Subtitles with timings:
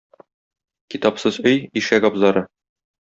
[0.95, 2.47] Китапсыз өй— ишәк абзары.